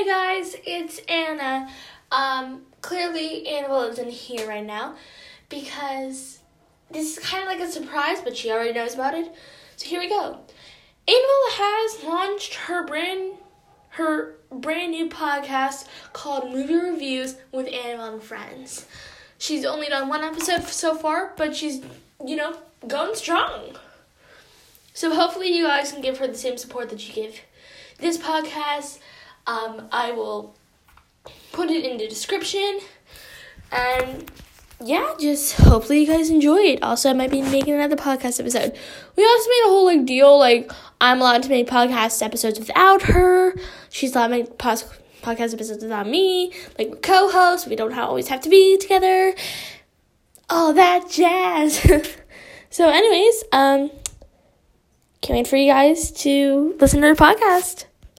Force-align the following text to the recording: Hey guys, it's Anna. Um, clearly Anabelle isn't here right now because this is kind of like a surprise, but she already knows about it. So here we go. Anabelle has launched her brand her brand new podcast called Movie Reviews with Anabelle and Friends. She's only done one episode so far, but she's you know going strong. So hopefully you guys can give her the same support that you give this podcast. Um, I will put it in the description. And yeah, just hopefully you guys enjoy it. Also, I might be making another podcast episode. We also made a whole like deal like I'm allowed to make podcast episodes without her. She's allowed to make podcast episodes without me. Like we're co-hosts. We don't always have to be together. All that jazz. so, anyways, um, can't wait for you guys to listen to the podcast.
Hey 0.00 0.06
guys, 0.06 0.56
it's 0.64 0.98
Anna. 1.08 1.68
Um, 2.10 2.62
clearly 2.80 3.44
Anabelle 3.46 3.90
isn't 3.90 4.08
here 4.08 4.48
right 4.48 4.64
now 4.64 4.94
because 5.50 6.38
this 6.90 7.18
is 7.18 7.22
kind 7.22 7.42
of 7.42 7.50
like 7.50 7.60
a 7.60 7.70
surprise, 7.70 8.22
but 8.22 8.34
she 8.34 8.50
already 8.50 8.72
knows 8.72 8.94
about 8.94 9.12
it. 9.12 9.30
So 9.76 9.84
here 9.84 10.00
we 10.00 10.08
go. 10.08 10.38
Anabelle 11.06 11.50
has 11.50 12.02
launched 12.02 12.54
her 12.54 12.86
brand 12.86 13.34
her 13.90 14.36
brand 14.50 14.92
new 14.92 15.10
podcast 15.10 15.86
called 16.14 16.50
Movie 16.50 16.76
Reviews 16.76 17.36
with 17.52 17.66
Anabelle 17.66 18.14
and 18.14 18.22
Friends. 18.22 18.86
She's 19.36 19.66
only 19.66 19.88
done 19.88 20.08
one 20.08 20.24
episode 20.24 20.62
so 20.62 20.94
far, 20.94 21.34
but 21.36 21.54
she's 21.54 21.82
you 22.24 22.36
know 22.36 22.56
going 22.88 23.14
strong. 23.16 23.76
So 24.94 25.14
hopefully 25.14 25.54
you 25.54 25.66
guys 25.66 25.92
can 25.92 26.00
give 26.00 26.16
her 26.16 26.26
the 26.26 26.38
same 26.38 26.56
support 26.56 26.88
that 26.88 27.06
you 27.06 27.12
give 27.12 27.38
this 27.98 28.16
podcast. 28.16 28.98
Um, 29.46 29.88
I 29.90 30.12
will 30.12 30.54
put 31.52 31.70
it 31.70 31.84
in 31.84 31.98
the 31.98 32.08
description. 32.08 32.80
And 33.72 34.30
yeah, 34.82 35.14
just 35.20 35.56
hopefully 35.56 36.00
you 36.00 36.06
guys 36.06 36.30
enjoy 36.30 36.58
it. 36.58 36.82
Also, 36.82 37.10
I 37.10 37.12
might 37.12 37.30
be 37.30 37.42
making 37.42 37.74
another 37.74 37.96
podcast 37.96 38.40
episode. 38.40 38.76
We 39.16 39.24
also 39.24 39.48
made 39.48 39.62
a 39.66 39.68
whole 39.68 39.84
like 39.84 40.06
deal 40.06 40.38
like 40.38 40.70
I'm 41.00 41.20
allowed 41.20 41.42
to 41.44 41.48
make 41.48 41.68
podcast 41.68 42.22
episodes 42.22 42.58
without 42.58 43.02
her. 43.02 43.54
She's 43.90 44.14
allowed 44.14 44.28
to 44.28 44.30
make 44.30 44.58
podcast 44.58 45.54
episodes 45.54 45.82
without 45.82 46.08
me. 46.08 46.52
Like 46.78 46.90
we're 46.90 46.96
co-hosts. 46.96 47.66
We 47.66 47.76
don't 47.76 47.92
always 47.92 48.28
have 48.28 48.40
to 48.42 48.48
be 48.48 48.78
together. 48.78 49.34
All 50.48 50.72
that 50.72 51.10
jazz. 51.10 51.78
so, 52.70 52.88
anyways, 52.88 53.44
um, 53.52 53.90
can't 55.20 55.36
wait 55.36 55.46
for 55.46 55.56
you 55.56 55.70
guys 55.70 56.10
to 56.22 56.74
listen 56.80 57.02
to 57.02 57.08
the 57.08 57.14
podcast. 57.14 57.84